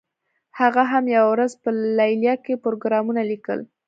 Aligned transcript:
هغه 0.59 0.83
هم 0.91 1.05
یوه 1.15 1.29
ورځ 1.33 1.51
په 1.61 1.69
لیلیه 1.97 2.35
کې 2.45 2.61
پروګرامونه 2.63 3.21
لیکل 3.31 3.59